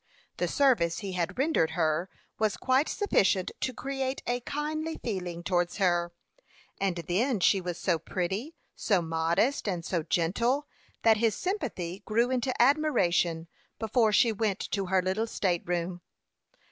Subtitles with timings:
[0.37, 2.09] The service he had rendered her
[2.39, 6.11] was quite sufficient to create a kindly feeling towards her;
[6.79, 10.65] and then she was so pretty, so modest, and so gentle,
[11.03, 16.01] that his sympathy grew into admiration before she went to her little state room.